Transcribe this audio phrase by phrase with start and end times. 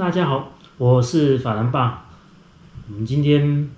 [0.00, 2.06] 大家好，我是法兰爸。
[2.88, 3.68] 我们今天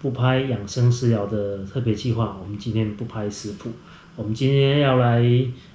[0.00, 3.70] 不拍养生食疗的特别计划，我们今天不拍食谱，
[4.16, 5.22] 我们今天要来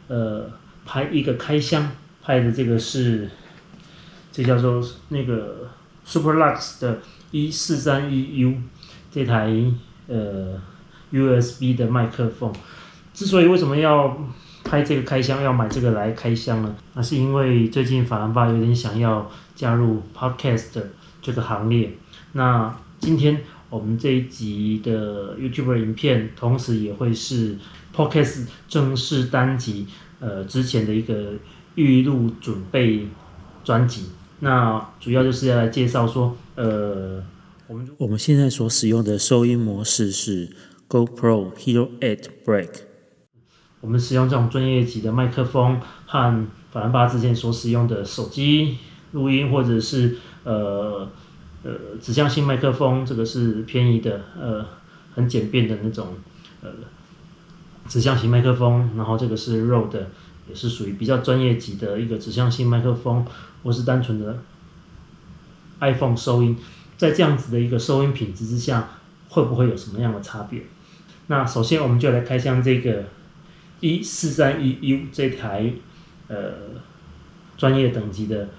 [0.07, 0.49] 呃
[0.87, 1.91] 拍一个开箱，
[2.23, 3.29] 拍的这个是
[4.31, 5.69] 这叫做那个
[6.03, 8.55] Superlux 的一四三一 U
[9.11, 9.53] 这台
[10.07, 10.59] 呃
[11.11, 12.51] USB 的麦克风。
[13.13, 14.17] 之所以为什么要
[14.65, 16.75] 拍这个开箱，要买这个来开箱呢？
[16.95, 20.81] 那是因为最近法兰爸有点想要加入 Podcast
[21.21, 21.93] 这个行列。
[22.33, 27.55] 那今天我们这一集的 YouTube 影片，同时也会是
[27.95, 29.85] Podcast 正式单集
[30.19, 31.33] 呃之前的一个
[31.75, 33.07] 预录准备
[33.63, 34.07] 专辑。
[34.39, 37.23] 那主要就是要来介绍说，呃，
[37.67, 40.49] 我们我们现在所使用的收音模式是
[40.89, 42.69] GoPro Hero 8 Break。
[43.85, 48.79] 我们使用这种专业级的麦克风，和法兰巴之前所使用的手机
[49.11, 51.07] 录音，或者是呃
[51.61, 54.65] 呃指向性麦克风，这个是便宜的，呃
[55.13, 56.15] 很简便的那种
[56.63, 56.69] 呃
[57.87, 59.99] 指向型麦克风，然后这个是 Rode，
[60.49, 63.23] 也是属于比较专业级的一个指向性麦克风，
[63.63, 64.39] 或是单纯的
[65.79, 66.57] iPhone 收音，
[66.97, 68.89] 在这样子的一个收音品质之下，
[69.29, 70.63] 会不会有什么样的差别？
[71.27, 73.03] 那首先我们就来开箱这个。
[73.85, 75.71] 一四三一 U 这台
[76.27, 76.53] 呃
[77.55, 78.49] 专业等级的，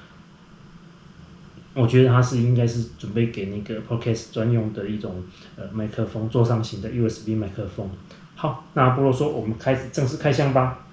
[1.75, 5.25] 我觉得它是应该是准备给那个 Podcast 专用的一种
[5.57, 7.91] 呃麦克风，座上型的 USB 麦克风。
[8.37, 10.87] 好，那不啰嗦，我们开始正式开箱吧。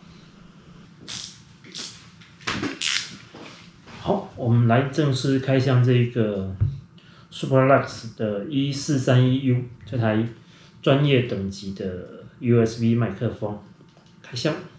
[4.00, 6.56] 好，我们来正式开箱这个
[7.32, 10.28] Superlux 的一四三一 U 这台
[10.82, 13.60] 专业等级的 USB 麦克风。
[14.34, 14.73] Tiens.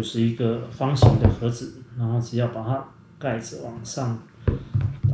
[0.00, 2.82] 就是一个方形的盒子，然后只要把它
[3.18, 4.18] 盖子往上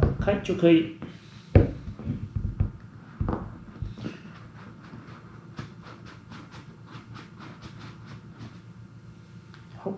[0.00, 0.94] 打开就可以。
[9.76, 9.92] 好，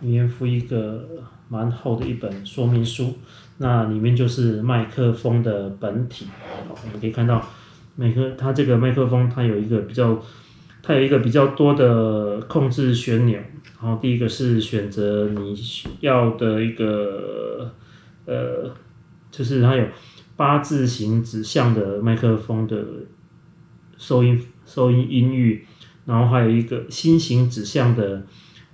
[0.00, 1.06] 里面附一个
[1.50, 3.18] 蛮厚的一本说明书，
[3.58, 6.28] 那里面就是麦克风的本体。
[6.66, 7.46] 好我们可以看到，
[7.94, 10.18] 每个它这个麦克风它有一个比较。
[10.86, 13.38] 它有一个比较多的控制旋钮，
[13.80, 15.56] 然后第一个是选择你
[16.00, 17.72] 要的一个，
[18.26, 18.70] 呃，
[19.30, 19.86] 就是它有
[20.36, 22.84] 八字形指向的麦克风的
[23.96, 25.64] 收音收音音域，
[26.04, 28.22] 然后还有一个心形指向的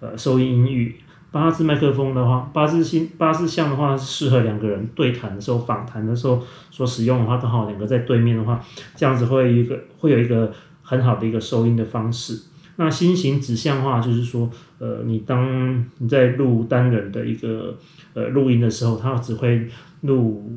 [0.00, 0.97] 呃收音音域。
[1.31, 8.60] 八字麦克风的话，八字星八字向的话适合两个人对谈的时候、访谈的时候所使用的话，刚好两个在对面的话，
[8.97, 10.53] 这样子会一个会有一个。
[10.90, 12.36] 很好的一个收音的方式。
[12.74, 17.78] 那心形指向化就是说，呃，你当你在录单人的一个
[18.14, 19.68] 呃录音的时候，它只会
[20.00, 20.50] 录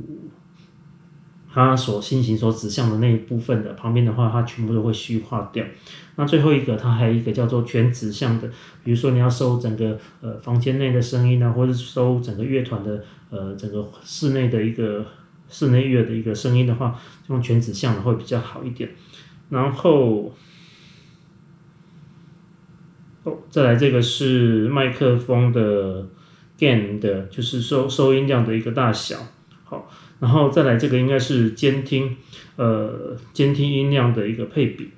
[1.53, 5.63] 它所心形所指向的那一部分的，旁边的话它全部都会虚化掉。
[6.15, 8.49] 那最后一个，它还有一个叫做全指向的，
[8.83, 15.05] 比如说你要收整个呃房间内的声音啊，或者收整个乐团的呃整个室内的一个
[15.49, 18.89] 室内乐的一个声音的话，用全指向的会比较好一点。
[19.49, 20.33] 然后，
[23.23, 26.07] 哦，再来这个是麦克风的
[26.57, 29.17] gain 的，就是收收音量的一个大小。
[29.63, 29.89] 好，
[30.19, 32.17] 然后再来这个应该是监听，
[32.55, 34.91] 呃，监听音量的一个配比。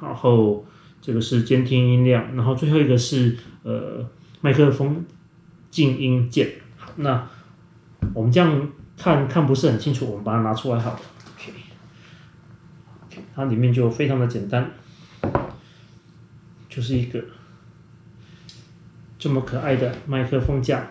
[0.00, 0.66] 然后
[1.00, 4.06] 这个是监听音量，然后最后一个是呃
[4.40, 5.04] 麦克风
[5.70, 6.50] 静音键。
[6.96, 7.26] 那
[8.12, 11.00] 我们这样看看不是很清楚，我们把它拿出来好了。
[13.34, 14.70] 它里面就非常的简单，
[16.68, 17.22] 就是一个
[19.18, 20.90] 这么可爱的麦克风架，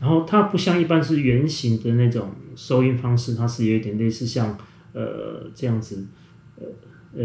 [0.00, 4.58] 然后它不像一般是圆形的那种收音方式，它是有一点类似像
[4.92, 6.06] 呃这样子，
[6.56, 6.66] 呃
[7.14, 7.24] 呃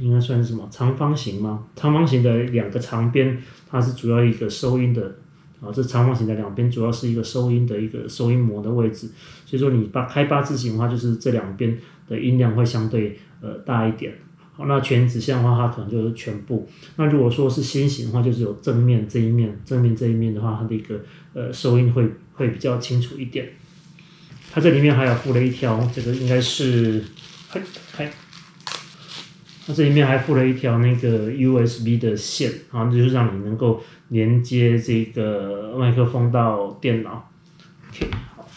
[0.00, 1.66] 应该算是什么长方形吗？
[1.74, 5.16] 长方形的两个长边，它是主要一个收音的，
[5.60, 9.08] 啊这长方形的两边主要是一个收音的一个收音膜的位置，
[9.44, 11.78] 所以说你把开八字形的话，就是这两边
[12.08, 13.18] 的音量会相对。
[13.40, 14.12] 呃，大一点，
[14.56, 16.68] 好，那全指向的话，它可能就是全部。
[16.96, 21.00] 那如果说是心形的话，就是有正面这一面，正面这一面的话，它的一个
[21.34, 23.50] 呃收音会会比较清楚一点。
[24.50, 27.00] 它这里面还有附了一条，这个应该是，
[29.68, 37.30] 它这里面还附了一条那个 USB 的线，啊，就是让你能够连接这个麦克风到电脑。
[37.90, 38.48] OK，好。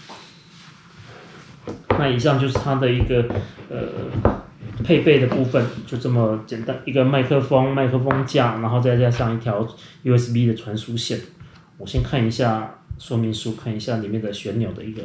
[1.99, 3.27] 那以上就是它的一个
[3.69, 4.41] 呃。
[4.83, 9.63] 配备的部分就这么简单，一个麦克风、麦克风架，然后再加上一条
[10.03, 11.19] USB 的传输线。
[11.77, 15.03] 我先看一下说明书，看一下里面的旋钮的一个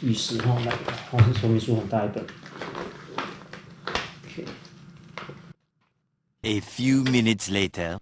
[0.00, 0.56] 意思哈。
[0.64, 0.72] 来，
[1.10, 2.24] 好，说明书很大一本。
[6.42, 7.98] A few minutes later。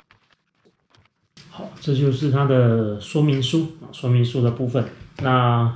[1.50, 4.84] 好，这就是它的说明书啊，说明书的部分。
[5.22, 5.72] 那。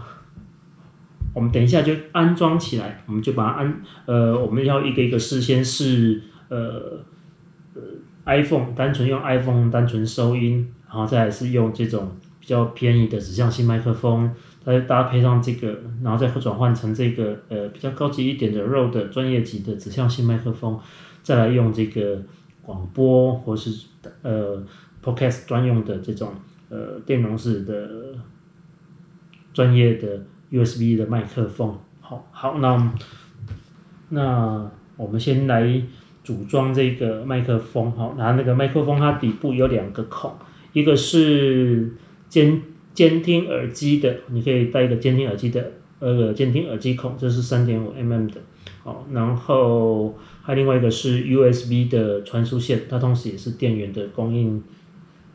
[1.35, 7.05] 我们等一下就安装起来，我们就把它安，呃，我们要一个一个事先是呃
[7.75, 7.83] 呃
[8.25, 14.35] iPhone 单纯用 iPhone 单纯收音，然后再是用这种比较便宜的指向性麦克风，
[14.65, 20.79] 再搭配上这个，然后再转换成这个呃比较高级一点的 Rode 专业级的指向性麦克风，
[21.23, 22.23] 再来用这个
[22.63, 23.87] 广播或是
[24.23, 24.63] 呃
[25.03, 26.33] Podcast 专用的这种
[26.69, 28.15] 呃电容式的
[29.53, 30.23] 专业的。
[30.51, 32.95] USB 的麦克风，好好，那
[34.09, 35.83] 那我们先来
[36.25, 40.33] 组装这个麦克风，好，然后那个麦克风它底部有两个孔，
[40.73, 41.95] 一个是
[42.31, 42.63] 尖
[42.99, 48.41] 监听耳机的，你可以带一个监听耳机的呃监听耳机孔，这是三点五 mm 的，
[48.83, 54.61] 好，然后还有另外一个是 USB 的传输线，它同时也是电源的供应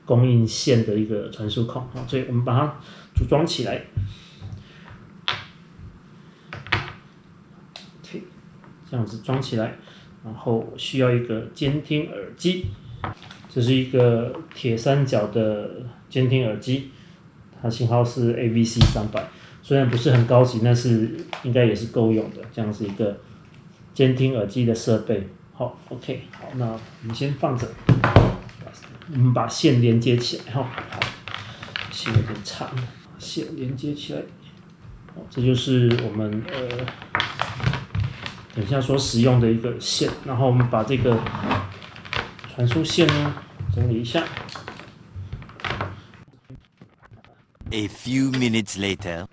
[0.03, 2.79] 供应线的一个传输孔，好，所以我们把它
[3.15, 3.85] 组装起来。
[8.91, 9.77] 这样子装起来，
[10.25, 12.65] 然后需要一个监听耳机，
[13.47, 16.91] 这是一个铁三角的监听耳机，
[17.63, 19.25] 它型号是 AVC 三百，
[19.61, 22.41] 虽然不是很高级，但是应该也是够用的。
[22.53, 23.17] 这样是一个
[23.93, 25.29] 监听耳机的设备。
[25.53, 27.65] 好，OK，好，那我们先放着，
[29.13, 30.53] 我们把线连接起来。
[30.53, 30.99] 哈，好，
[31.89, 32.69] 线有点长，
[33.17, 34.21] 线连接起来。
[35.15, 36.85] 好，这就是我们呃。
[38.55, 41.17] 等一下，所使用的一个线，然后我们把这个
[42.53, 43.33] 传输线呢
[43.73, 44.23] 整理一下。
[47.73, 49.25] A few minutes later。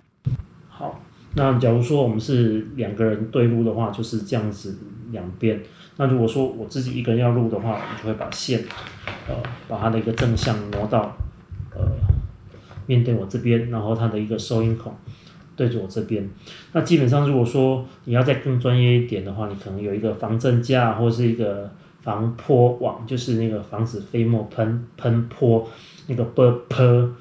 [0.67, 0.99] 好，
[1.35, 4.79] 那假如说我们是两个人对录的话，就是这样子
[5.11, 5.61] 两边。
[5.97, 8.63] 那如果说我自己一个人要录的话，我就会把线
[9.27, 9.35] 呃
[9.67, 11.15] 把它的一个正向挪到
[11.75, 11.85] 呃
[12.87, 14.91] 面对我这边，然后它的一个收音孔。
[15.55, 16.27] 对着我这边，
[16.71, 21.71] 那基本上如果说你要再更专业一点的话，你可能有一个防震架或是一个
[22.01, 25.69] 防泼网，就是那个防止飞沫喷喷泼
[26.07, 27.11] 那个啵泼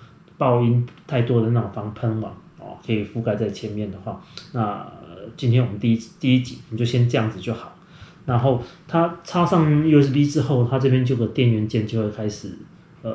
[0.41, 4.19] 爆音太多的那种防喷网哦，可以覆盖在前面的话，
[4.53, 4.91] 那
[5.37, 7.77] 今天我们第一第一集我们就先这样子就好。
[8.25, 12.57] 然后它插上 USB 之后，它这边就个电源键就会开始
[13.03, 13.13] 呃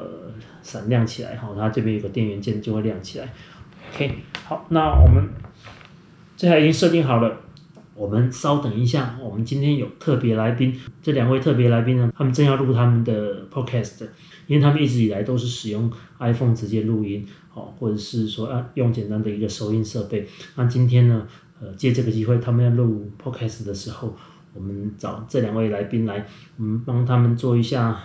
[0.62, 3.33] 闪亮起来哈，它这边有个电源键就会亮起来。
[3.95, 4.12] OK，
[4.44, 5.28] 好，那我们
[6.38, 7.38] 这台已经设定好了。
[7.95, 14.06] 我们稍等一下，我们今天有特别来宾，这两位特别来宾呢，他们正要录他们的 Podcast，
[14.47, 20.28] 因为他们一直以来都是使用 iPhone 直接录音，哦，或者是说啊用简单的一个收音设备。
[20.56, 21.28] 那今天呢，
[21.59, 24.16] 呃，借这个机会，他们要录 Podcast 的时候，
[24.54, 26.25] 我们找这两位来宾来，
[26.57, 28.02] 我们帮他们做一下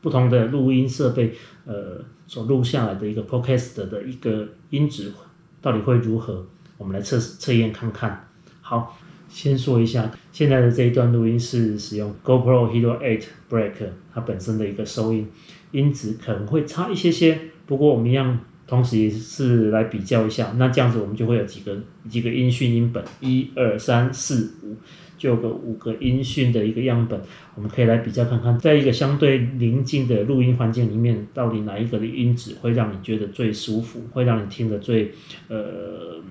[0.00, 2.04] 不同的录音设备，呃。
[2.30, 5.12] 所录下来的一个 podcast 的一个音质
[5.60, 6.46] 到底会如何？
[6.78, 8.28] 我们来测测验看看。
[8.60, 8.96] 好，
[9.30, 13.72] 先说一下，现在的这一段录音是使用 GoPro Hero 8 Black
[14.12, 15.26] 它本身的一个收音
[15.70, 20.52] 音质可能会差一些些，不过我们一样，同时也是来比较一下。
[20.58, 24.76] 那这样子我们就会有几个几个音讯音本，一二三四五。
[25.20, 27.20] 就有个五个音讯的一个样本，
[27.54, 35.12] 我们可以来比较看看，在一个相对宁静的录音环境里面，到底哪一个的音质会让你觉得最舒服，会让你听得最
[35.48, 36.22] 呃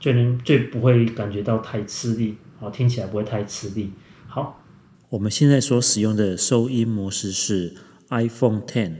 [0.00, 3.92] 最能最不会感觉到太吃力，好听起来不会太吃力。
[4.26, 4.62] 好，
[5.10, 7.76] 我们现在所使用的收音模式是
[8.08, 8.94] iPhone Ten。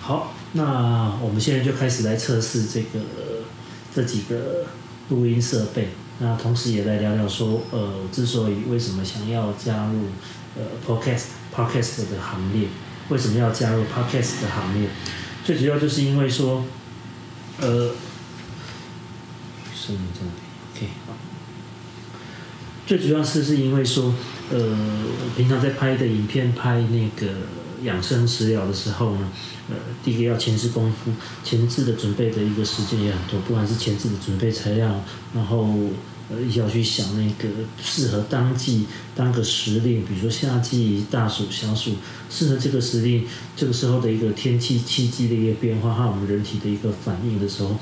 [0.00, 3.00] 好，那我们现在就开始来测试这个
[3.94, 4.64] 这几个
[5.10, 5.88] 录音设备。
[6.18, 10.04] 那同时也来聊聊说，呃，之所以为什么想要加入
[10.56, 12.68] 呃 podcast podcast 的行列，
[13.08, 14.88] 为什么要加入 podcast 的行列？
[15.44, 16.64] 最主要就是因为说，
[17.60, 17.90] 呃，
[19.84, 20.30] 生命这里
[20.74, 21.16] OK 好，
[22.86, 24.14] 最主要是是因为说，
[24.50, 24.78] 呃，
[25.36, 27.32] 平常在拍的影片拍那个
[27.82, 29.28] 养生食疗的时候呢，
[29.68, 29.74] 呃，
[30.04, 31.10] 第一个要前置功夫，
[31.42, 35.02] 前置的准备的一个时间也很多，不管是前置的准备材料，
[35.34, 35.66] 然后
[36.30, 37.48] 呃要去想那个
[37.82, 38.86] 适合当季
[39.16, 41.96] 当个时令，比如说夏季大暑、小暑，
[42.30, 47.76] 适合这个时令这个时候的一个天气气机的一个变化和我们人体的一个反应的时候，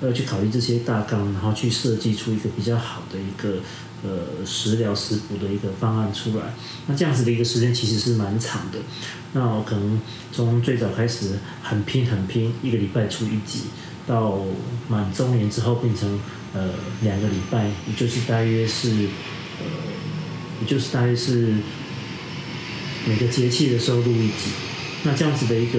[0.00, 3.60] 要去考虑这些大纲，然后去设计出一个比较好的一个。
[4.06, 6.52] 呃，食疗食补的一个方案出来，
[6.86, 8.78] 那这样子的一个时间其实是蛮长的。
[9.32, 9.98] 那我可能
[10.30, 13.60] 从最早开始很拼很拼，一个礼拜出一集，
[14.06, 14.44] 到
[14.88, 16.20] 满周年之后变成
[16.52, 16.68] 呃
[17.00, 18.90] 两个礼拜，也就是大约是
[19.58, 19.64] 呃，
[20.60, 21.54] 也就是大约是
[23.06, 24.50] 每个节气的时候录一集。
[25.04, 25.78] 那这样子的一个，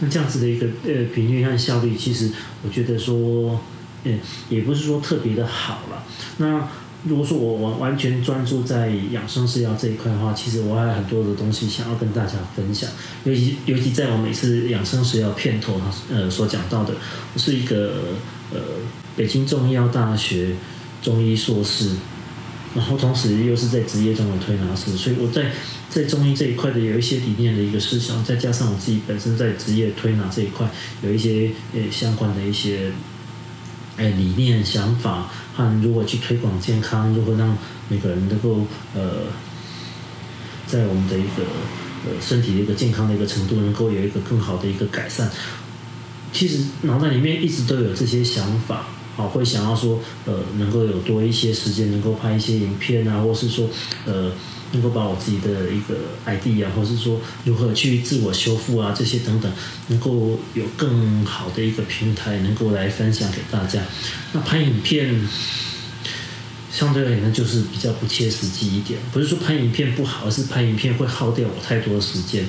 [0.00, 2.30] 那这样子的一个呃频率和效率，其实
[2.64, 3.60] 我觉得说。
[4.02, 6.02] 嗯，也不是说特别的好了。
[6.38, 6.66] 那
[7.04, 12.88] 如果说我完完全专注在养生食疗这一块的话，其实我还有很多的东西想要跟大家分享。
[13.24, 15.78] 尤其尤其在我每次养生食疗片头
[16.10, 16.94] 呃所讲到的，
[17.34, 18.14] 我是一个
[18.54, 18.58] 呃
[19.14, 20.54] 北京中医药大学
[21.02, 21.90] 中医硕士，
[22.74, 25.50] 然后同时又是在职业中的推拿师，所以我在
[25.88, 30.68] 在中医这一块的有一些理念的一个思想，再加上我自己本身在职业推拿这一块
[31.02, 32.90] 有一些呃相关的一些。
[33.96, 37.54] 哎，理念、想法和如何去推广健康，如何让
[37.88, 39.24] 每个人能够呃，
[40.66, 41.42] 在我们的一个
[42.06, 45.30] 呃身体的一个健康的一个程度，能够有一个更好的一个改善。
[46.32, 48.86] 其实脑袋里面一直都有这些想法，
[49.16, 53.68] 好，会想要说呃，能够有多一些时间，能够拍一些影片啊，或是说
[54.04, 54.32] 呃。
[54.72, 59.52] 能够把我自己的一个 ID 啊，或是说如何去自我修复啊，这些等等，
[59.88, 63.82] 能够有更好的一个平台，能够来分享给大家。
[64.32, 65.28] 那拍影片
[66.70, 69.00] 相对而言呢，就是比较不切实际一点。
[69.12, 72.46] 不是说拍影片不好，而是拍影片会耗掉我太多的时间。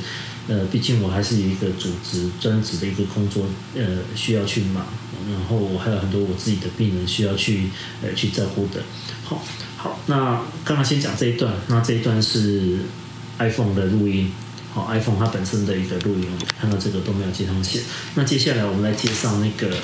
[0.47, 3.45] 呃，毕竟我还是有一个组织专职的一个工作，
[3.75, 4.85] 呃，需要去忙，
[5.29, 7.69] 然后我还有很多我自己的病人需要去
[8.01, 8.81] 呃去照顾的。
[9.23, 9.43] 好。
[9.83, 12.81] 好，那刚刚先讲这一段，那这一段是
[13.39, 14.31] iPhone 的录音，
[14.71, 16.27] 好，iPhone 它本身的一个录音，
[16.59, 17.81] 看到这个都没有接上线。
[18.13, 19.75] 那接下来我们来介绍那个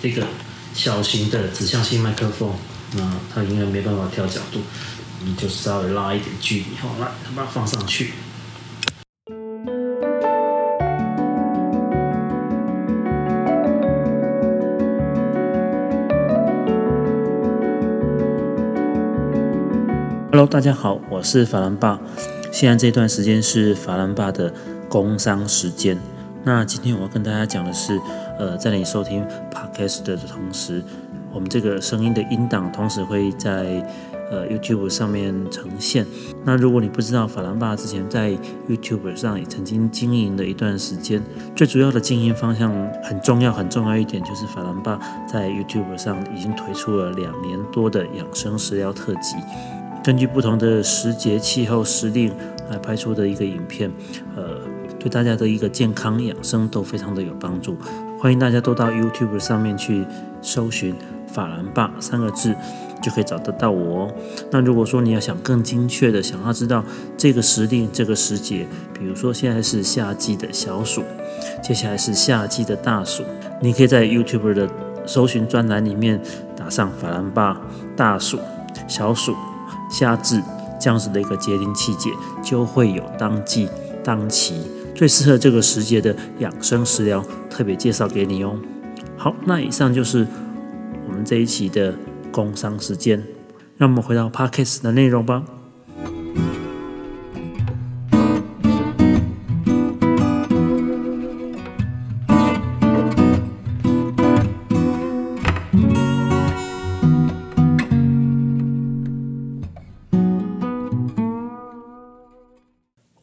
[0.00, 0.24] 这个
[0.72, 2.54] 小型的指向性麦克风，
[2.92, 4.60] 那它应该没办法调角度，
[5.24, 8.12] 你就稍微拉一点距离，好，来把它放上去。
[20.36, 21.98] Hello，大家好，我是法兰爸。
[22.52, 24.52] 现在这段时间是法兰爸的
[24.86, 25.98] 工商时间。
[26.44, 27.98] 那今天我要跟大家讲的是，
[28.38, 30.84] 呃，在你收听 Podcast 的同时，
[31.32, 33.82] 我们这个声音的音档同时会在
[34.30, 36.04] 呃 YouTube 上面呈现。
[36.44, 38.36] 那如果你不知道，法兰爸之前在
[38.68, 41.22] YouTube 上也曾经经营了一段时间。
[41.54, 42.70] 最主要的经营方向
[43.02, 49.36] 很重要，很重要一点就是法兰爸在 YouTube 上已经推出了两年多的养生食疗特辑。
[50.06, 52.32] 根据不同的时节、气候、时令
[52.70, 53.90] 来拍出的一个影片，
[54.36, 54.56] 呃，
[55.00, 57.76] 对大家的一个健康养生都非常的有帮助。
[58.20, 60.04] 欢迎大家都到 YouTube 上面去
[60.40, 60.94] 搜寻
[61.26, 62.54] “法兰霸”三个字，
[63.02, 64.14] 就可以找得到我哦。
[64.52, 66.84] 那如果说你要想更精确的想要知道
[67.16, 68.64] 这个时令、这个时节，
[68.96, 71.02] 比如说现在是夏季的小暑，
[71.60, 73.24] 接下来是夏季的大暑，
[73.60, 74.70] 你可以在 YouTube 的
[75.04, 76.22] 搜寻专栏里面
[76.56, 77.60] 打上“法兰霸
[77.96, 78.38] 大暑、
[78.86, 79.34] 小暑”。
[79.90, 80.42] 夏至
[80.80, 82.10] 这样子的一个节令气节，
[82.42, 83.68] 就会有当季
[84.04, 84.60] 当期
[84.94, 88.58] 最适合这个时节的养生食疗特别介绍给你哦。
[89.16, 90.26] 好，那以上就是
[91.08, 91.94] 我们这一期的
[92.30, 93.22] 工商时间，
[93.76, 95.42] 让我们回到 Podcast 的内容吧。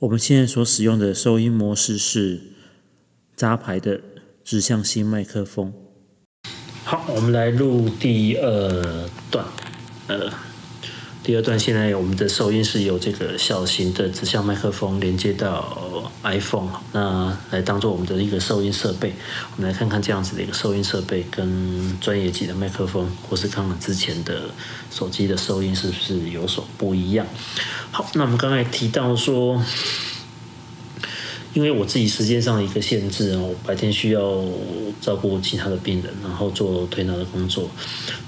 [0.04, 2.38] 我们现在所使用的收音模式是
[3.38, 4.02] 扎牌的
[4.44, 5.72] 指向性麦克风。
[6.84, 9.46] 好，我们来录第二段。
[10.08, 10.30] 呃，
[11.24, 15.83] 第二段现在我们的收音是由这个小型的指向麦克风连接到
[16.24, 19.14] iPhone，那来当做我们的一个收音设备。
[19.56, 24.44] 我们来看看这样子的一个收音设备跟专业级的麦克风，或是看看之前的
[24.92, 27.26] 手机的收音是不是有所不一样。
[27.92, 29.64] 好，那我们刚才提到说，
[31.54, 34.44] 因为我自己时间上的一个限制哦，我白天需要
[35.00, 37.70] 照顾其他的病人，然后做推拿的工作。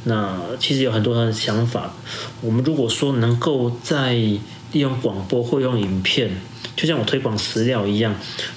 [0.03, 1.93] 那其实有很多的想法，
[2.41, 6.29] 我们如果说能够在利用广播或用影片，
[6.75, 8.13] 就像我推广食疗一样，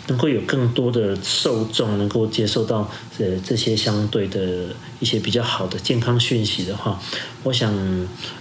[0.09, 4.67] 能够有更多的受众能够接受到呃这些相对的
[5.01, 7.01] 一些比较好的健康讯息的话，
[7.45, 7.73] 我想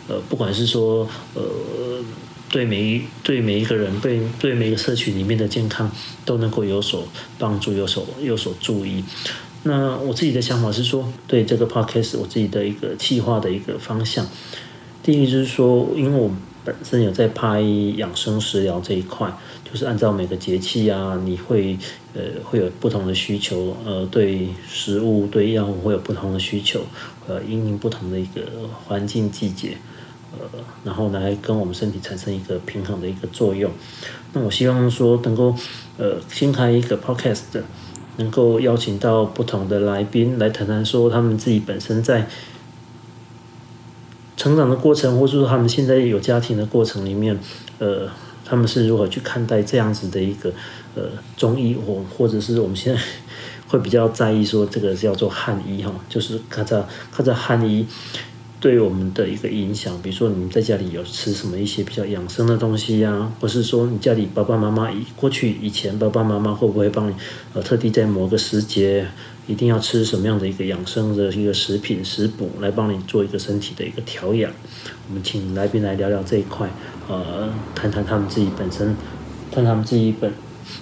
[0.08, 1.44] 呃不管是说呃
[2.50, 5.92] 对每一对每一个人对对每个社群里面的健康
[6.26, 7.08] 都能够有所
[7.38, 9.04] 帮助，有所有所注意。
[9.64, 14.26] 那我自己的想法是说，对这个 podcast 我自己的一个计划的一个方向，
[15.04, 16.32] 第一就是说，因为我
[16.68, 17.62] 本身有在拍
[17.96, 19.32] 养生食疗这一块，
[19.64, 21.78] 就是按照每个节气啊，你会
[22.14, 26.82] 呃会有不同的需求，呃对食物对药物会有不同的需求，
[27.26, 28.42] 呃因应不同的一个
[28.86, 29.78] 环境季节，
[30.34, 33.72] 呃然后来跟我们身体产生一个平衡的一个作用。
[34.34, 35.56] 那我希望说能够
[35.98, 37.64] 呃新开一个 podcast。
[38.20, 42.28] 能够邀请到不同的来宾来谈谈，说他们自己本身在
[44.38, 47.38] 成长的过程，或者说他们现在有家庭的过程里面，
[47.79, 48.08] 呃，
[48.46, 50.53] 他们是如何去看待这样子的一个
[50.96, 51.03] 呃
[51.36, 53.01] 中医，或或者是我们现在
[53.67, 57.86] 会比较在意说这个叫做汉医哈， 就是看着看着汉医。
[58.60, 67.13] 对我们的一个影响，比如说你们在家里有吃什么一些比较养生的东西呀，或是说你家里爸爸妈妈以过去以前爸爸妈妈会不会帮你
[67.53, 69.08] 呃特地在某个时节
[69.48, 74.51] 一定要吃什么样的一个养生的一个食品食补来帮你做一个身体的一个调养？
[75.08, 76.70] 我们请来宾来聊聊这一块，
[77.08, 78.96] 呃，谈谈他们自己本身，
[79.50, 80.32] 谈他们自己本，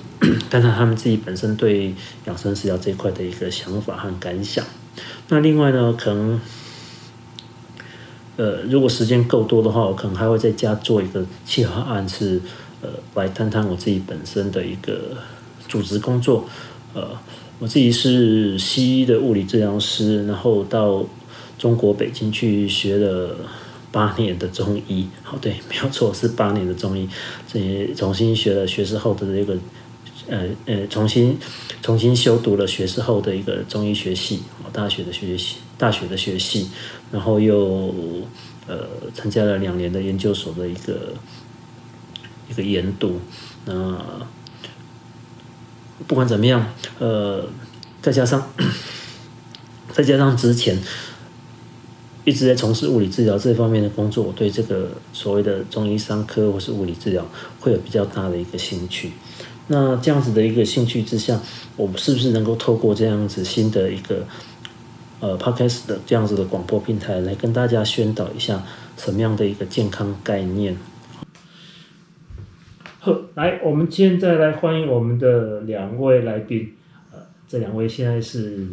[0.50, 1.93] 谈谈他们自己本身对
[2.25, 4.65] 养生食疗这一块的一个想法和感想。
[5.29, 6.41] 那另外呢，可能。
[8.38, 12.41] 呃，如果时间够多的话，我可能还会在家做一个企划案，是
[12.81, 15.15] 呃来谈谈我自己本身的一个
[15.69, 16.43] 组织工作。
[16.93, 17.17] 呃，
[17.59, 21.05] 我自己是西医的物理治疗师，然后到
[21.57, 23.38] 中国北京去学了
[23.91, 25.07] 八年的中医。
[25.24, 27.07] 好，对，没有错，是八年的中医。
[27.48, 29.57] 这重新学了学士后的这个，
[30.27, 31.37] 呃呃，重新
[31.81, 34.41] 重新修读了学士后的一个中医学系，
[34.74, 36.70] 大学的学系，大学的学系。
[37.09, 37.94] 然后又
[38.68, 41.13] 呃参加了两年的研究所的一个
[42.50, 43.22] 一个研读，
[43.63, 43.98] 那
[46.08, 46.66] 不管怎么样，
[47.00, 47.46] 呃，
[48.01, 48.50] 再加上
[49.94, 50.77] 再加上之前
[52.25, 57.25] 一直在从事物理治疗这方面的工作，我对这个所谓的中医伤科或是物理治疗
[57.60, 59.12] 会有比较大的一个兴趣。
[59.68, 61.40] 那这样子的一个兴趣之下，
[61.75, 64.25] 我们是不是能够透过这样子新的一个
[65.20, 68.64] 呃，Podcast 的这样子的广播平台来跟大家宣导一下
[68.98, 70.77] 什么样的一个健康概念。
[73.05, 76.74] 好，来，我们现在来欢迎我们的两位来宾。
[77.13, 78.65] 呃，这两位现在是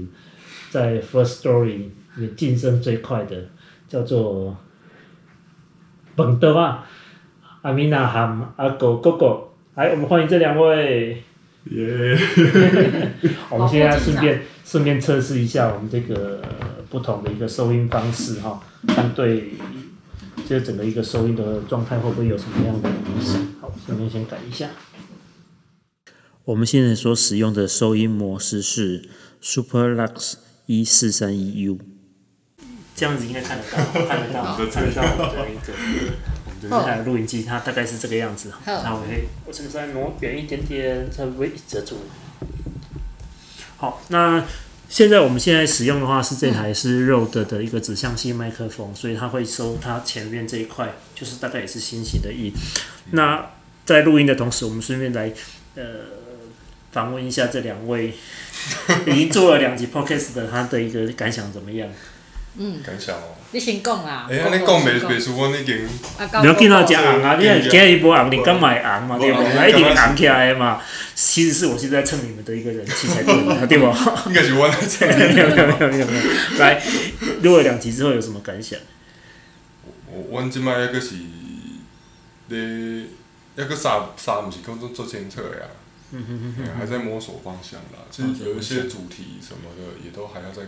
[0.71, 3.51] 在 First Story 也晋升最快的，
[3.91, 4.57] 叫做
[6.17, 6.89] 本德啊，
[7.61, 9.55] 阿米娜和阿狗狗狗。
[9.75, 11.23] 来，我们欢迎这两位。
[11.65, 12.19] 耶！
[13.53, 16.41] 我们现在顺便顺便测试一下我们这个
[16.89, 19.51] 不同的一个收音方式哈，看对
[20.49, 23.41] 这整个一个收音的状态会不会有什么样的影响？
[23.61, 24.71] 好，这边先改一下。
[26.45, 29.09] 我们现在所使用的收音模式是
[29.43, 30.35] SuperLux
[30.67, 31.79] 一四三一 U，
[32.95, 35.73] 这样子应该看得到，看得到，看得到我们的一个。
[36.63, 38.53] 就是它的录音机，它大概是这个样子。
[38.65, 41.97] 那我会，我这个再挪远一点点，才不会遮住。
[43.79, 44.45] 好，那
[44.93, 52.53] 现在我们现在使用的话是这台是 Rode 的一个指向性麦克风，所以它会收它前面这一块，就是大概也是新型的 E。
[53.13, 53.53] 那
[53.87, 55.33] 在录音的同时，我们顺便来
[55.77, 55.83] 呃
[56.91, 58.13] 访问一下这两位
[59.07, 61.89] 已经做了两集 Podcast 的他的一个感想怎么样？
[62.57, 63.35] 嗯，感想哦。
[63.53, 64.27] 你先讲啊。
[64.31, 65.87] 哎，你讲袂袂输我已经。
[65.87, 67.37] 你要见到只红啊！
[67.37, 69.19] 你今日无红，你敢买红嘛？
[69.19, 69.43] 对不？
[69.43, 70.81] 那一定红起来嘛。
[71.15, 73.87] 其实是我现在蹭你们的一个人气才对，对不？
[74.29, 75.09] 应该是我在蹭。
[75.09, 76.25] 没有没有没有没有没有。
[76.59, 76.83] 来，
[77.43, 78.79] 录了两集之后有什么感想？
[80.07, 81.15] 我我即摆还阁是，
[82.49, 83.07] 咧，
[83.57, 85.67] 还阁三三毋是讲做做监测呀。
[86.15, 90.63] 嗯嗯嗯还在摸索方向啦，其实有一些主题什么的也都还要再。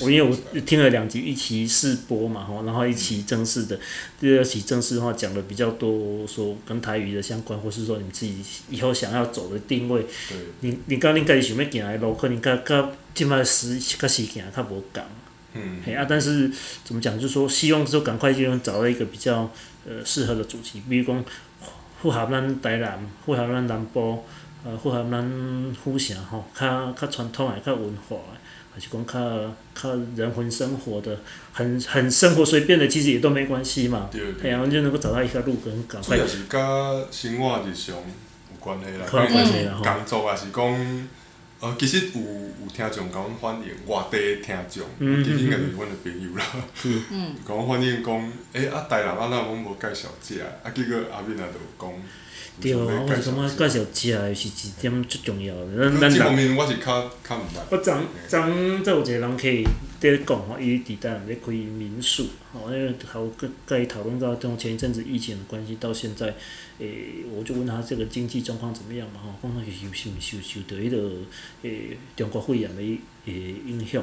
[0.00, 3.78] 我因为我听了两集，一期试播嘛，吼，然后一期正式的，
[4.20, 10.06] 第二期正式的话讲的比较多，说跟台语的相关，或是说你自己以后想要走的定位。
[10.28, 10.38] 对。
[10.60, 15.02] 你你讲你家己想要行的路，可能甲甲即摆时甲时行较无共。
[15.54, 15.80] 嗯。
[15.84, 16.50] 嘿啊，但是
[16.84, 19.50] 怎么讲，就是说希望说赶快就能找到一个比较
[19.86, 21.24] 呃适合的主题，比如讲
[22.00, 24.24] 符合咱台南，符合咱南部。
[24.64, 28.38] 呃符合咱府城吼较较传统诶、较文化诶，
[28.74, 31.18] 还是讲较较人文生活的，
[31.52, 34.08] 很很生活随便的，其实也都没关系嘛。
[34.10, 36.58] 对对哎呀，就能够找到一条路，跟赶快主要是甲
[37.10, 38.02] 生活日常有
[38.60, 39.82] 关系啦，有关系啦吼。
[39.84, 41.08] 工作也是讲，
[41.60, 46.44] 呃，其实有有听众甲阮反映，外地的听众，嗯其实应该是阮的朋友啦，
[46.74, 46.88] 是。
[47.10, 51.92] 嗯，甲阮反映讲，诶、啊，台南啊，咱拢无介绍遮，啊，结果阿敏也就讲，
[52.60, 53.14] 对啊，我
[53.48, 55.90] 是感觉介绍食诶是一点最重要的。
[55.90, 57.60] 咱这咱人，方面我是较较毋捌。
[57.70, 57.94] 我昨
[58.28, 58.40] 昨
[58.84, 59.64] 则有一个人可以
[59.98, 66.34] 在讲吼，伊伫台南咧开民宿，吼，因为还有跟跟伊讨论到这种前一阵子疫情的关系，到现在，
[66.78, 71.10] 诶、我就问他这个经济状况怎么样嘛，吼，讲他是受受受受到迄个
[71.62, 72.82] 诶中国肺炎的
[73.26, 74.02] 诶影响。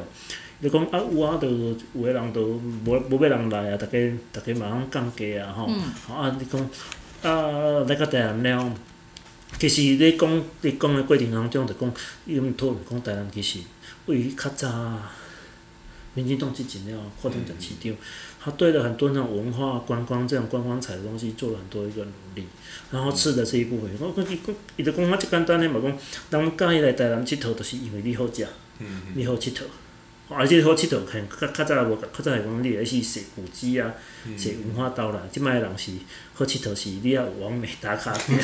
[0.62, 1.48] 你讲啊，有啊，就
[1.94, 5.70] 有个人都无无要人来啊，逐家逐家嘛通降价啊，吼，
[6.08, 6.70] 吼啊，你讲
[7.22, 8.74] 啊，来到台南了。
[9.58, 11.94] 其实你讲你讲的过程当中，就讲
[12.26, 13.60] 伊毋讨论讲台南其实
[14.06, 14.98] 为较早
[16.14, 17.94] 民进党执政了，扩展整市场，
[18.42, 22.46] 他对了很多那种文化观光这种观光彩的东西做了很多一个努力，
[22.92, 25.82] 然后吃的这一部分，我讲伊讲伊就讲啊，最简单的嘛
[26.30, 28.48] 讲，人介意来台南佚佗，就是因为你好食，
[28.80, 29.64] 嗯你好佚佗。
[30.30, 33.92] 而且好佚佗，可能较较早无，较早来讲，你会去坐古迹啊，
[34.38, 35.24] 坐文化道啦。
[35.32, 35.92] 即摆的人是
[36.34, 38.40] 好佚佗，是你要有完美打卡片，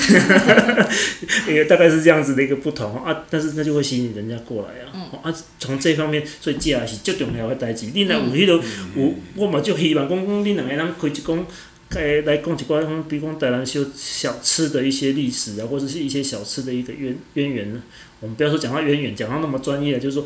[1.47, 3.23] 因为大概是这样子的一个不同啊。
[3.29, 5.09] 但是那就会吸引人家过来啊。
[5.23, 7.87] 啊，从这方面，所以食也是最重要的代志。
[7.93, 8.63] 你若有迄、落
[8.95, 11.47] 有，我嘛就希望讲讲，你两个人开一讲。
[11.91, 17.81] 来来讲一寡讲，比如讲台南小小吃的一些历史啊，或者是一些小吃的一个渊渊源呢。
[18.19, 20.25] 我们不要说讲到渊源，讲到那么专业，就是说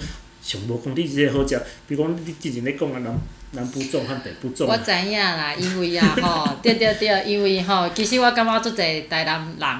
[0.49, 3.19] 上无讲你即个好食，比如讲你之前咧讲的南
[3.51, 9.79] 南部粽和北部粽我，知影啦，因为啊 吼，对对对，因为吼，其实我感觉足侪台南人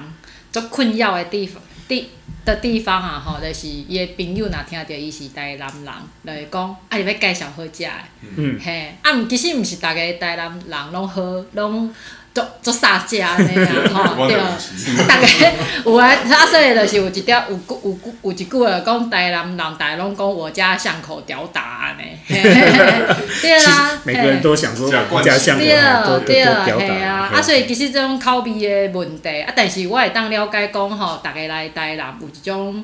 [0.52, 2.10] 足困扰的地方，地
[2.46, 5.94] 的地方啊吼，就是伊的朋友若听着伊是台南人，
[6.26, 7.90] 就会讲啊，你要介绍好食的，
[8.38, 11.22] 嗯，嘿，啊，毋其实毋是逐个台南人拢好，
[11.54, 11.94] 拢
[12.34, 13.70] 足足煞食安尼啊，
[14.16, 14.36] 吼，对。
[14.36, 14.96] 就不是。
[14.96, 24.90] 逐个有啊，啊，所以就是有一条有句有句有一句话讲台南人，逐个拢讲我家巷口屌打安尼， 对其啦，每个人都想说
[25.24, 32.84] 家乡对的都都都对，表达嘿啊，嘿啊，所以其实这种口味的问题，啊，但是我会当了解讲吼，逐个来台南有一种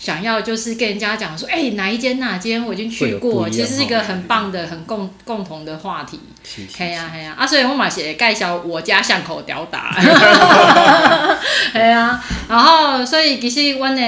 [0.00, 6.18] 想要就是跟人家讲说，哎、哪一间哪间我已经去过，其实是一个很棒的、很共共同的话题。
[6.76, 9.92] 嘿呀嘿呀，啊，所以我嘛是会介绍我家巷口屌打，
[11.74, 14.02] 嘿啊，然后所以其实阮的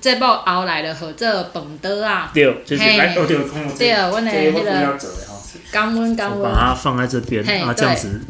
[0.00, 3.44] 这部后来的合作饭桌啊，对，就是来哦对，我
[3.76, 4.98] 这对，阮的那个。
[5.70, 7.98] 感恩感我把，它放在这边啊，这样对。
[7.98, 8.20] 子，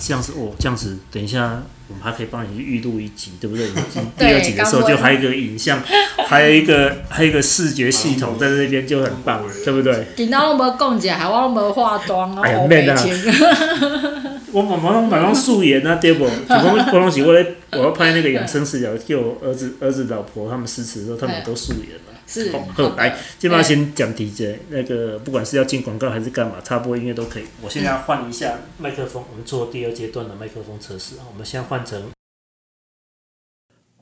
[0.00, 3.68] 这样子哦，这样子，等一下我们还可以帮你去预录一集，对不对？
[4.18, 5.82] 第二集的时候就还有一个影像，
[6.26, 10.06] 还有一个还有一个视觉系统在那边就很棒，对不对？
[10.16, 12.96] 今仔拢无讲一下，还我拢无化妆啊，我哎呀免啊。
[14.52, 16.24] 我马马上马上素颜啊，对不？
[16.26, 22.19] 就讲我讲是我咧，我要拍那个养生食疗，叫我儿子、儿子、老婆他们诗词的时候，他们都素颜了。
[22.30, 27.44] 是好，好来，基本上先讲题者，那个不管是要进广告还是干嘛，插播音乐都可以。
[27.60, 31.26] 我现在要换一下麦克风，我们做第二阶段的麦克风测试啊。
[31.28, 32.10] 我们先换成，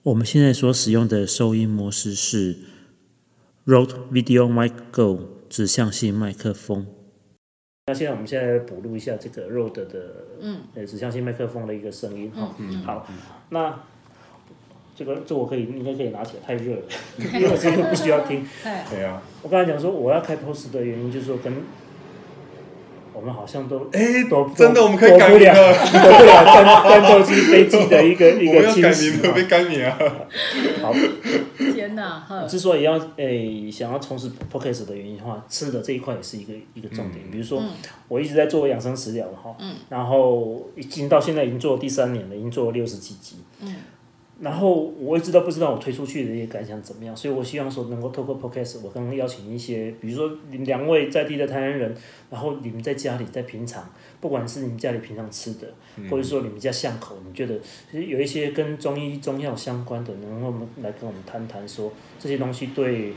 [0.03, 2.59] 我们现在所使用的收音模式是
[3.65, 6.87] Rode Video Mic Go 指向性麦克风。
[7.87, 12.55] 那现在我们现在补录一下这个 Rode 的嗯呃指向性麦克风的一个声音哈。
[12.59, 13.09] 嗯好，
[13.49, 13.83] 那
[14.99, 16.83] 这个这我可以应该可以拿起来，太热了，
[17.19, 18.45] 因为我这个不需要听。
[18.65, 21.53] 哎对啊，我刚才讲说我要开 POS 的原因，就是说跟
[23.13, 29.97] 我们好像都哎躲真的我们可以躲不了改名了， 躲不了战战斗机飞机的一个一个要改侵蚀名了，被改名啊！
[30.83, 30.93] 好，
[31.73, 37.25] 天哪，呵之所以要诶、想要从事 podcast 的原因的话，吃的这一块也是一个一个重点。
[37.31, 37.63] 比如说，
[38.09, 39.57] 我一直在做养生食疗哈，
[39.89, 43.37] 然后已经到现在已经做了第三年了，已经做了六十几集。
[44.41, 51.93] 然后我一直都不知道我推出去的一些感想怎么样，所以我希望说能够透过 podcast，我刚刚邀请一些，比如说你们两位在地的台湾人，
[52.31, 55.67] 然后你们在家里在平常，不管是你们家里平常吃的，
[56.09, 57.59] 或者说你们家巷口，你觉得
[57.93, 63.13] 有一些跟中医中药相关的，能够来跟我们谈谈说这些东西对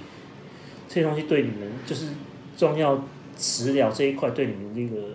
[0.88, 2.08] 这些东西对你们就是
[2.58, 3.00] 中药
[3.38, 5.08] 食疗这一块对你们那个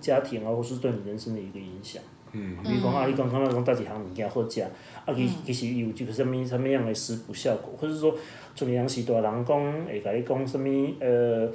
[0.00, 2.02] 家庭啊，或是对你人生的一个影响。
[2.32, 4.70] 嗯，比如讲啊，你讲感觉讲倒一项物件好食，啊
[5.14, 8.14] 其其实伊有一个什物什物样的食补效果，或者说
[8.54, 11.50] 像人是大人讲会甲你讲什物呃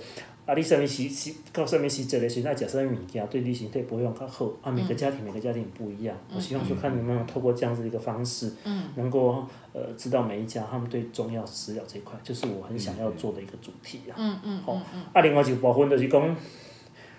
[0.46, 4.50] 啊，你啥物时时到啥物时节的时阵爱食啥物物件，对你身体保养较好。
[4.62, 8.54] 啊，每个家庭每个家庭不一样，我希望说看能不能透过这样子一个方式，
[8.96, 14.16] 能够呃知道每一家他们对中药食疗这一块，就是我很想要做的一个主题啊。
[14.18, 14.40] 嗯。
[14.44, 14.63] 嗯。
[14.63, 14.80] 吼，
[15.12, 16.36] 啊，另外一部分就是讲，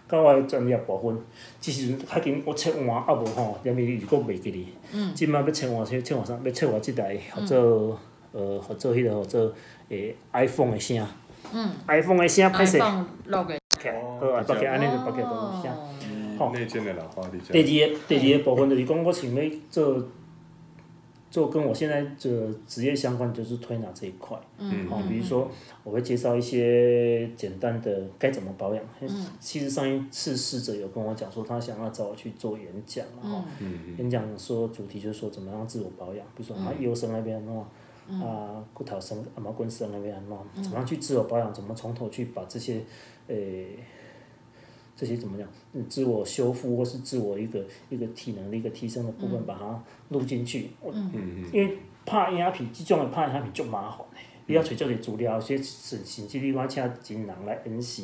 [0.08, 1.18] 甲我的专业部分，
[1.60, 4.68] 即时阵较紧我切换啊无吼，连伊如果袂记哩，
[5.14, 6.38] 即摆要切换切切换啥？
[6.42, 7.98] 要切换即台合做
[8.32, 9.52] 呃合做迄个合做
[9.90, 11.06] 诶 iPhone 的声
[11.86, 13.58] ，iPhone 的声歹势，放录个。
[13.78, 15.70] 起来，好啊，拔起来安尼就拔起来就有声。
[16.52, 17.52] 伊内建的喇叭伫遮。
[17.52, 20.04] 第二个第二个部分就是讲，我想要做
[21.30, 24.38] 做跟我现在这职业相关，就是推拿这一块。
[24.58, 24.88] 嗯。
[24.90, 25.50] 哦，比如说
[25.84, 28.84] 我会介绍一些简单的该怎么保养。
[29.00, 29.26] 嗯。
[29.38, 33.42] 其实上一次试者有跟我讲说，他想要找我去做演讲，然后
[33.98, 37.62] 演讲说主题就是说怎么样自我保养，比如说啊腰酸那边喏。
[38.10, 41.52] 啊，骨头生、啊毛根生那边喏，怎么样去自我保养？
[41.52, 42.82] 怎么从头去把这些，
[43.26, 43.66] 诶、
[44.98, 45.46] 这些怎么讲？
[45.74, 50.70] 嗯，自我修复或是自我一个一个体能的一个提升的部分，把它录进去。
[50.80, 50.92] 我
[51.52, 58.02] 因为拍影片，即种的拍影片足麻烦的，你要找足个资料，有些甚甚至你我请真人来演示，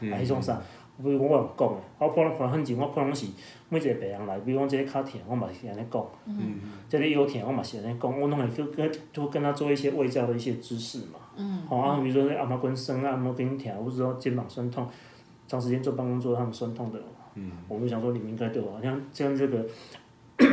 [0.00, 0.58] 啊，迄种啥？
[1.02, 3.26] 比如我有讲的，我可能可能很前，我可能是
[3.70, 6.06] 每一个病人来，比如讲即个脚疼，我嘛是安尼讲。
[6.26, 6.60] 嗯。
[6.88, 11.18] 即个腰疼，我嘛是安尼讲，我拢会去跟就跟他做一些外教的一些知识嘛。
[11.36, 11.62] 嗯。
[11.66, 14.86] 吼啊，比如说按摩根酸、按摩根疼，或者说肩膀酸痛，
[15.50, 17.00] 长时间坐办公桌他们酸痛的。
[17.34, 17.50] 嗯。
[17.66, 19.66] 我们想说，你们应该对我，像像这个。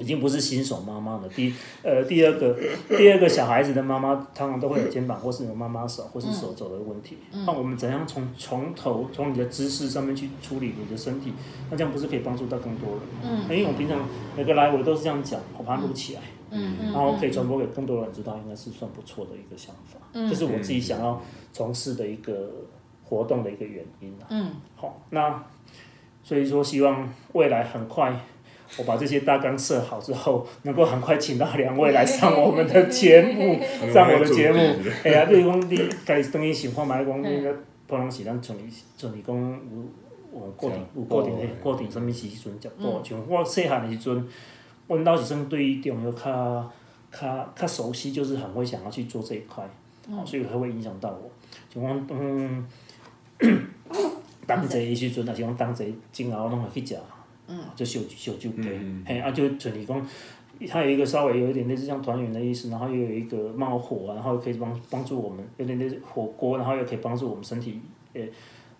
[0.00, 1.28] 已经不是新手妈妈了。
[1.28, 2.56] 第呃第二个
[2.88, 7.18] 第二个小孩子的妈妈，通常都会有肩膀或是有妈妈手或是手肘的问题。
[7.44, 11.32] 那我们怎样从从头从你的姿势上面去处理你的身体？
[11.68, 13.00] 那这样不是可以帮助到更多人？
[13.24, 13.42] 嗯。
[13.56, 16.20] 因为我平常每个来我都是这样讲，我把它录起来。
[16.52, 19.98] 嗯然后可以传播给更多人知道，应该是算不错的一个想法。
[20.12, 20.28] 嗯。
[20.28, 21.20] 这是我自己想要
[21.52, 22.52] 从事的一个
[23.08, 24.26] 活动的一个原因啊。
[24.28, 24.50] 嗯。
[24.76, 25.42] 好，那
[26.22, 28.14] 所以说希望未来很快。
[28.76, 33.58] 我把这些大纲设好之后，能够很快请到两位来上我们的节目，
[33.90, 34.58] 上我的节目。
[35.02, 37.50] 哎呀，比如讲你家己等于想看卖讲，你个
[37.88, 38.54] 可能是咱像
[38.94, 44.28] 像是讲有有固定有固定的固定什么时阵食补，像我细汉的时阵，
[44.86, 46.70] 阮老是算对于中药较
[47.10, 49.66] 较较熟悉，就是很会想要去做这一块，
[50.26, 51.30] 所以它会影响到我。
[51.72, 52.66] 像我嗯，
[54.46, 56.96] 当济的时阵，也是讲当济前后拢会去食。
[57.74, 58.68] 就烧烧酒鸡，
[59.06, 60.06] 嘿，啊，就像是讲，
[60.68, 67.80] 它有一个稍微有一点类似像团圆的意思，然后又有一个冒火，然后可以帮帮助我们，有点类似火锅，然后又可以帮助我们身体，
[68.12, 68.30] 诶，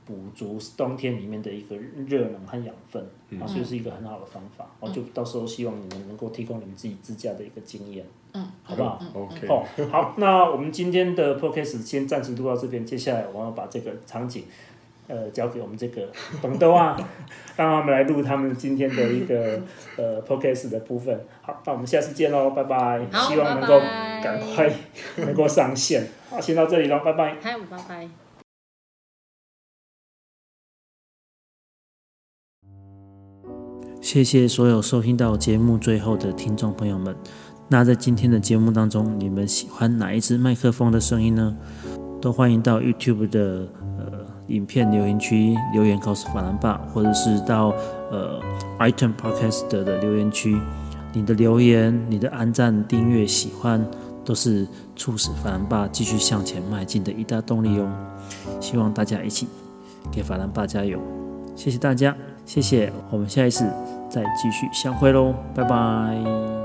[0.09, 3.03] 补足冬天里面的一个热能和养分，
[3.39, 4.67] 啊，所以是一个很好的方法。
[4.81, 14.45] 我就到时候希望你们能够提供你们自己自驾的一个经验，嗯，好不好？OK，哦，好，那我们今天的 podcast 先暂时录到这边，接下来我要把这个场景。
[15.11, 16.07] 呃，交给我们这个
[16.43, 16.95] 董豆啊，
[17.57, 19.59] 让他们来录他们今天的一个
[19.97, 21.19] 呃 podcast 的部分。
[21.41, 23.01] 好，那我们下次见喽，拜拜。
[23.27, 23.81] 希望能够
[24.23, 24.71] 赶快
[25.17, 26.07] 能够上线。
[26.29, 27.35] 好，先到这里喽，拜拜。
[27.41, 28.28] 嗨，拜拜。
[34.09, 37.15] 谢谢所有收听到节目最后的听众朋友们。
[37.69, 41.55] 那在今天的节目当中，你们喜欢哪一支麦克风的声音呢？
[42.19, 43.69] 都欢迎到 YouTube 的
[43.99, 44.27] 呃。
[44.47, 47.75] 影片留言区留言告诉法兰爸，或者是到
[48.11, 48.41] 呃
[48.79, 50.59] item podcast 的留言区，
[51.13, 53.87] 你的留言、你的按赞、订阅、喜欢，
[54.25, 54.67] 都是
[54.97, 57.87] 促使法兰爸继续向前迈进的一大动力哦。
[58.59, 59.47] 希望大家一起
[60.11, 60.99] 给法兰爸加油，
[61.55, 62.17] 谢谢大家，
[62.47, 63.71] 谢谢，我们下一次
[64.09, 66.58] 再继续相会喽，拜拜。